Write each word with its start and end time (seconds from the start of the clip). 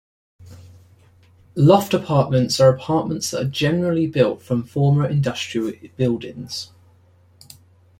Loft 1.53 1.93
apartments 1.93 2.59
are 2.59 2.73
apartments 2.73 3.29
that 3.29 3.41
are 3.41 3.47
generally 3.47 4.07
built 4.07 4.41
from 4.41 4.63
former 4.63 5.05
industrial 5.05 5.73
buildings. 5.95 6.71